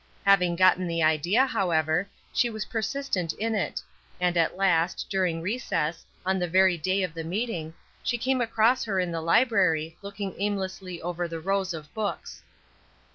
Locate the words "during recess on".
5.11-6.39